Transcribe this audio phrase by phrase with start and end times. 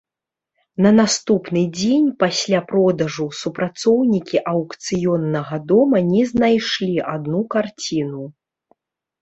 [0.85, 8.23] На наступны дзень пасля продажу супрацоўнікі аўкцыённага дома не знайшлі адну карціну.